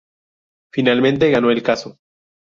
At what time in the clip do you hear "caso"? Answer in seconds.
1.61-1.99